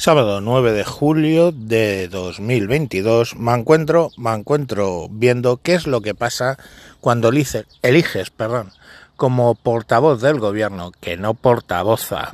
[0.00, 6.14] Sábado 9 de julio de 2022 me encuentro, me encuentro viendo qué es lo que
[6.14, 6.56] pasa
[7.00, 8.70] cuando eliges, perdón,
[9.16, 12.30] como portavoz del gobierno, que no portavoza,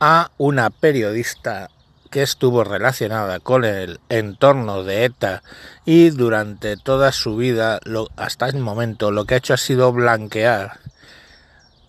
[0.00, 1.68] a una periodista
[2.10, 5.42] que estuvo relacionada con el entorno de ETA
[5.84, 7.78] y durante toda su vida,
[8.16, 10.80] hasta el momento, lo que ha hecho ha sido blanquear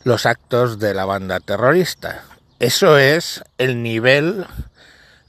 [0.03, 2.25] los actos de la banda terrorista.
[2.59, 4.45] Eso es el nivel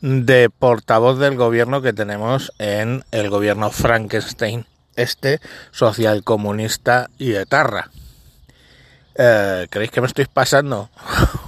[0.00, 4.66] de portavoz del gobierno que tenemos en el gobierno Frankenstein,
[4.96, 7.88] este social comunista y etarra.
[9.14, 10.90] Eh, ¿Creéis que me estoy pasando?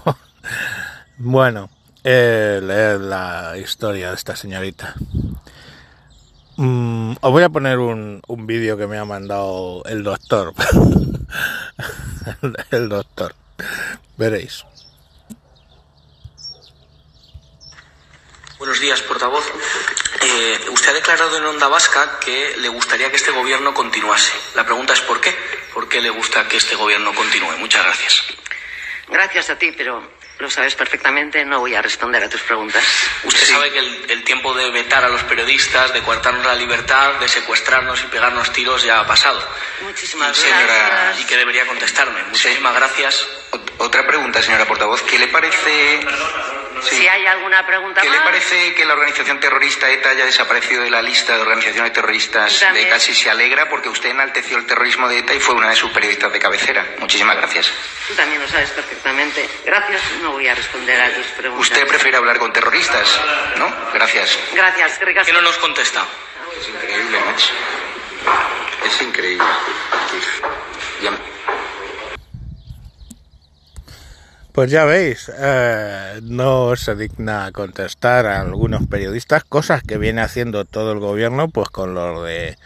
[1.18, 1.68] bueno,
[2.04, 4.94] eh, leer la historia de esta señorita.
[6.58, 10.54] Mm, os voy a poner un, un vídeo que me ha mandado el doctor.
[12.70, 13.34] el doctor.
[14.16, 14.64] Veréis.
[18.62, 19.44] Buenos días, portavoz.
[20.20, 24.32] Eh, usted ha declarado en Onda Vasca que le gustaría que este gobierno continuase.
[24.54, 25.36] La pregunta es ¿por qué?
[25.74, 27.50] ¿Por qué le gusta que este gobierno continúe?
[27.58, 28.22] Muchas gracias.
[29.08, 32.84] Gracias a ti, pero lo sabes perfectamente, no voy a responder a tus preguntas.
[33.24, 33.52] Usted Sí.
[33.52, 37.26] sabe que el, el tiempo de vetar a los periodistas, de coartarnos la libertad, de
[37.26, 39.44] secuestrarnos y pegarnos tiros ya ha pasado.
[39.80, 41.20] Muchísimas Y, señora, gracias.
[41.20, 42.22] y que debería contestarme.
[42.30, 43.26] Muchísimas gracias.
[43.50, 45.02] Ot- Otra pregunta, señora portavoz.
[45.02, 46.00] ¿Qué le parece,
[46.88, 50.24] sí, Si hay alguna pregunta ¿qué le más, parece que la organización terrorista ETA haya
[50.26, 52.86] desaparecido de la lista de organizaciones terroristas de También.
[52.88, 52.98] ETA?
[52.98, 55.90] Si se alegra porque usted enalteció el terrorismo de ETA y fue una de sus
[55.90, 56.86] periodistas de cabecera.
[56.98, 57.70] Muchísimas gracias.
[58.08, 59.48] tú también lo sabes perfectamente.
[59.64, 61.68] Gracias, no voy a responder a tus preguntas.
[61.70, 63.20] Usted prefiere hablar con terroristas,
[63.56, 63.72] ¿no?
[63.92, 64.38] Gracias.
[64.52, 65.26] Gracias, ¿Por gracias.
[65.26, 66.04] qué no nos contesta?
[66.60, 67.52] Es increíble, macho.
[68.86, 69.44] Es increíble.
[71.02, 71.10] Ya-
[74.52, 80.66] Pues ya veis, eh, no se digna contestar a algunos periodistas, cosas que viene haciendo
[80.66, 82.58] todo el gobierno, pues con los de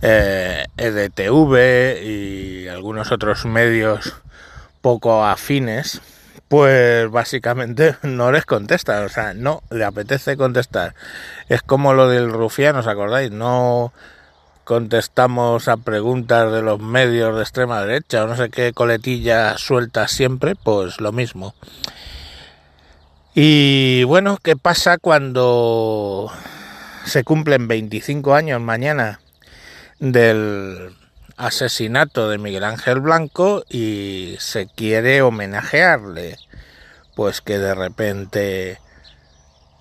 [0.00, 4.14] eh, EDTV y algunos otros medios
[4.80, 6.00] poco afines,
[6.48, 10.94] pues básicamente no les contesta, o sea, no le apetece contestar.
[11.50, 13.30] Es como lo del rufián, ¿os acordáis?
[13.30, 13.92] No
[14.68, 20.06] contestamos a preguntas de los medios de extrema derecha o no sé qué coletilla suelta
[20.08, 21.54] siempre, pues lo mismo.
[23.34, 26.30] Y bueno, ¿qué pasa cuando
[27.06, 29.20] se cumplen 25 años mañana
[30.00, 30.94] del
[31.38, 36.36] asesinato de Miguel Ángel Blanco y se quiere homenajearle?
[37.14, 38.80] Pues que de repente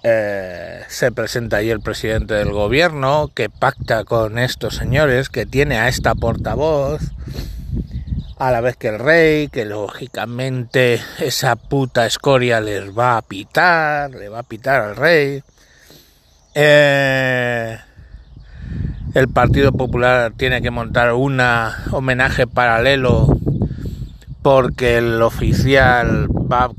[0.03, 5.77] eh, se presenta ahí el presidente del gobierno que pacta con estos señores, que tiene
[5.77, 7.01] a esta portavoz,
[8.37, 14.11] a la vez que el rey, que lógicamente esa puta escoria les va a pitar,
[14.11, 15.41] le va a pitar al rey.
[16.53, 17.77] Eh,
[19.13, 21.41] el Partido Popular tiene que montar un
[21.91, 23.37] homenaje paralelo
[24.43, 26.71] porque el oficial va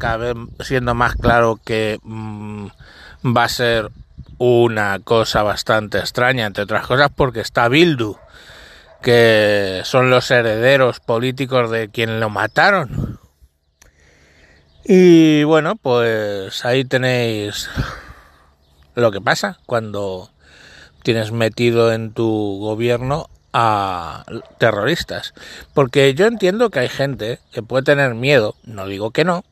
[0.60, 2.47] siendo más claro que mm,
[3.24, 3.90] va a ser
[4.38, 8.16] una cosa bastante extraña, entre otras cosas porque está Bildu,
[9.02, 13.18] que son los herederos políticos de quien lo mataron.
[14.84, 17.68] Y bueno, pues ahí tenéis
[18.94, 20.30] lo que pasa cuando
[21.02, 24.24] tienes metido en tu gobierno a
[24.58, 25.34] terroristas.
[25.74, 29.44] Porque yo entiendo que hay gente que puede tener miedo, no digo que no,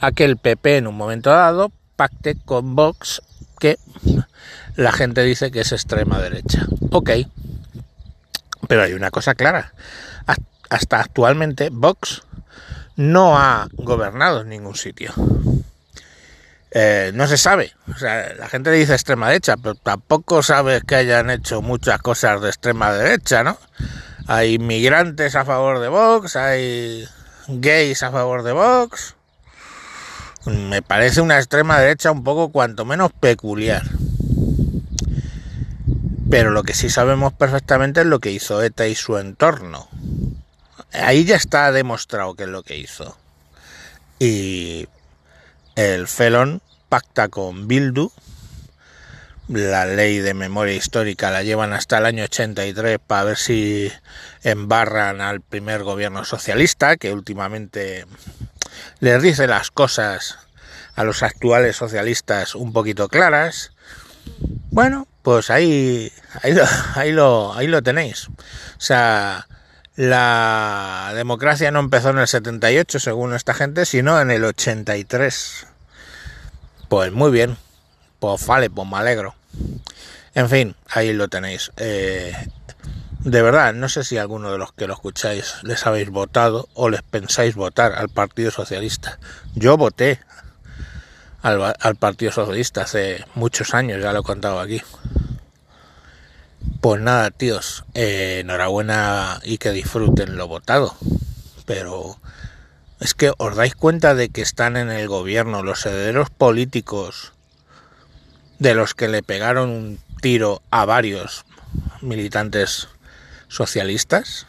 [0.00, 3.20] a que el PP en un momento dado pacte con Vox,
[3.58, 3.78] que
[4.74, 6.66] la gente dice que es extrema derecha.
[6.92, 7.10] Ok,
[8.68, 9.74] pero hay una cosa clara.
[10.70, 12.22] Hasta actualmente Vox
[12.96, 15.12] no ha gobernado en ningún sitio.
[16.70, 17.74] Eh, no se sabe.
[17.94, 22.40] O sea, la gente dice extrema derecha, pero tampoco sabes que hayan hecho muchas cosas
[22.40, 23.58] de extrema derecha, ¿no?
[24.26, 27.06] Hay inmigrantes a favor de Vox, hay
[27.48, 29.16] gays a favor de Vox.
[30.46, 33.82] Me parece una extrema derecha un poco cuanto menos peculiar.
[36.30, 39.88] Pero lo que sí sabemos perfectamente es lo que hizo ETA y su entorno.
[40.92, 43.16] Ahí ya está demostrado qué es lo que hizo.
[44.18, 44.88] Y
[45.76, 48.10] el Felon pacta con Bildu.
[49.48, 53.90] La ley de memoria histórica la llevan hasta el año 83 para ver si
[54.44, 58.06] embarran al primer gobierno socialista, que últimamente
[59.00, 60.38] les dice las cosas
[60.94, 63.72] a los actuales socialistas un poquito claras.
[64.70, 66.12] Bueno, pues ahí,
[66.42, 68.28] ahí, lo, ahí, lo, ahí lo tenéis.
[68.28, 68.32] O
[68.78, 69.46] sea,
[69.96, 75.66] la democracia no empezó en el 78, según esta gente, sino en el 83.
[76.88, 77.56] Pues muy bien.
[78.18, 79.34] Pues vale, pues me alegro.
[80.34, 81.72] En fin, ahí lo tenéis.
[81.76, 82.34] Eh,
[83.24, 86.88] de verdad, no sé si alguno de los que lo escucháis les habéis votado o
[86.88, 89.18] les pensáis votar al Partido Socialista.
[89.54, 90.20] Yo voté
[91.42, 94.80] al, Partido Socialista hace muchos años, ya lo he contado aquí.
[96.80, 100.96] Pues nada, tíos, eh, enhorabuena y que disfruten lo votado.
[101.66, 102.18] Pero
[103.00, 107.34] es que os dais cuenta de que están en el gobierno los herederos políticos
[108.58, 111.44] de los que le pegaron un tiro a varios
[112.00, 112.88] militantes
[113.50, 114.46] socialistas.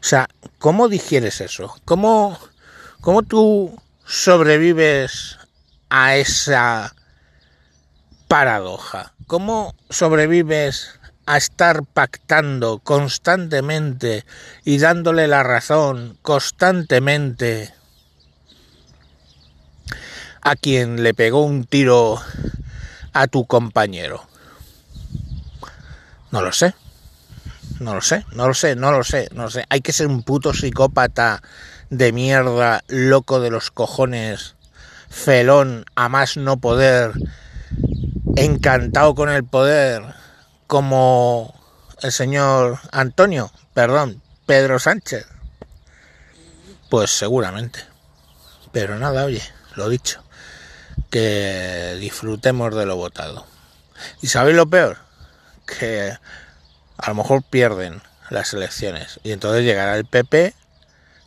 [0.00, 0.28] O sea,
[0.58, 1.76] ¿cómo digieres eso?
[1.84, 2.36] ¿Cómo,
[3.00, 5.38] cómo tú sobrevives
[5.90, 6.96] a esa
[8.26, 9.12] paradoja?
[9.26, 14.24] ¿Cómo sobrevives a estar pactando constantemente
[14.64, 17.74] y dándole la razón constantemente
[20.40, 22.20] a quien le pegó un tiro
[23.12, 24.26] a tu compañero?
[26.30, 26.74] No lo sé.
[27.80, 29.64] No lo sé, no lo sé, no lo sé, no lo sé.
[29.68, 31.42] Hay que ser un puto psicópata
[31.90, 34.54] de mierda, loco de los cojones,
[35.10, 37.12] felón, a más no poder,
[38.36, 40.02] encantado con el poder,
[40.66, 41.54] como
[42.02, 45.26] el señor Antonio, perdón, Pedro Sánchez.
[46.88, 47.80] Pues seguramente.
[48.72, 49.42] Pero nada, oye,
[49.74, 50.22] lo dicho,
[51.10, 53.46] que disfrutemos de lo votado.
[54.22, 54.98] ¿Y sabéis lo peor?
[55.66, 56.16] Que
[56.98, 60.54] a lo mejor pierden las elecciones y entonces llegará el PP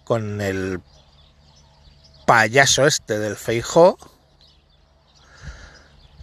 [0.03, 0.81] con el
[2.25, 3.97] payaso este del Feijó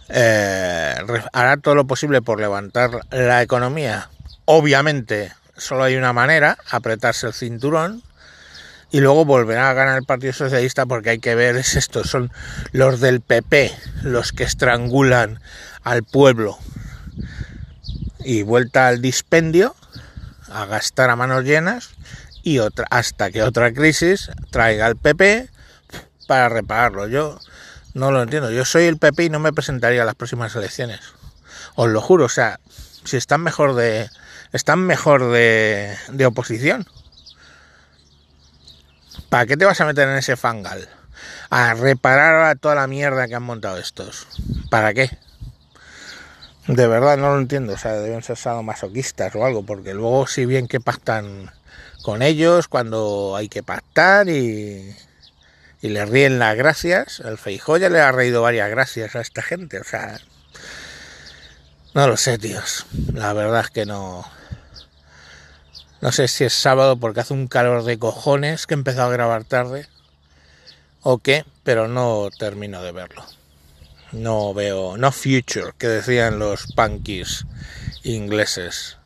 [0.09, 0.95] eh,
[1.33, 4.09] hará todo lo posible por levantar la economía.
[4.45, 8.03] Obviamente, solo hay una manera, apretarse el cinturón.
[8.89, 12.31] Y luego volverá a ganar el Partido Socialista porque hay que ver, es esto, son
[12.71, 15.41] los del PP los que estrangulan
[15.83, 16.57] al pueblo.
[18.27, 19.73] Y vuelta al dispendio,
[20.49, 21.91] a gastar a manos llenas,
[22.43, 25.49] y otra, hasta que otra crisis traiga al PP
[26.27, 27.07] para repararlo.
[27.07, 27.39] Yo
[27.93, 28.51] no lo entiendo.
[28.51, 30.99] Yo soy el PP y no me presentaría a las próximas elecciones.
[31.75, 32.59] Os lo juro, o sea,
[33.05, 34.09] si están mejor de.
[34.51, 36.85] están mejor de, de oposición.
[39.29, 40.89] ¿Para qué te vas a meter en ese fangal?
[41.49, 44.27] A reparar a toda la mierda que han montado estos.
[44.69, 45.17] ¿Para qué?
[46.67, 47.73] De verdad no lo entiendo.
[47.73, 51.51] O sea, deben ser masoquistas o algo, porque luego si bien que pactan
[52.03, 54.95] con ellos cuando hay que pactar y,
[55.81, 57.21] y le ríen las gracias.
[57.21, 59.79] El Feijó ya le ha reído varias gracias a esta gente.
[59.79, 60.19] O sea,
[61.93, 62.85] no lo sé, tíos.
[63.13, 64.25] La verdad es que no.
[65.99, 69.13] No sé si es sábado porque hace un calor de cojones que he empezado a
[69.13, 69.87] grabar tarde
[71.01, 73.23] o qué, pero no termino de verlo.
[74.11, 77.45] No veo, no future, que decían los punkies
[78.03, 78.97] ingleses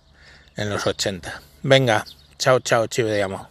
[0.56, 1.42] en los 80.
[1.63, 2.06] Venga,
[2.38, 3.50] chao, chao, chive.